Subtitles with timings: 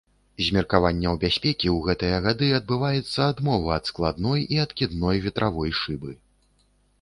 [0.43, 6.11] З меркаванняў бяспекі ў гэтыя гады адбываецца адмова ад складной і адкідной ветравой шыбы.